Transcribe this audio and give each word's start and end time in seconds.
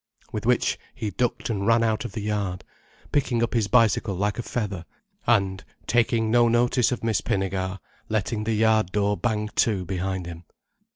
With 0.31 0.47
which 0.47 0.79
he 0.95 1.11
ducked 1.11 1.51
and 1.51 1.67
ran 1.67 1.83
out 1.83 2.05
of 2.05 2.13
the 2.13 2.23
yard, 2.23 2.63
picking 3.11 3.43
up 3.43 3.53
his 3.53 3.67
bicycle 3.67 4.15
like 4.15 4.39
a 4.39 4.41
feather, 4.41 4.85
and, 5.27 5.63
taking 5.85 6.31
no 6.31 6.47
notice 6.47 6.91
of 6.91 7.03
Miss 7.03 7.21
Pinnegar, 7.21 7.77
letting 8.09 8.45
the 8.45 8.53
yard 8.55 8.91
door 8.91 9.15
bang 9.15 9.49
to 9.57 9.85
behind 9.85 10.25
him. 10.25 10.45